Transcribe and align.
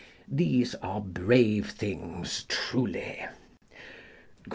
These 0.31 0.73
are 0.81 0.99
brave 0.99 1.69
things 1.69 2.45
truly. 2.49 3.23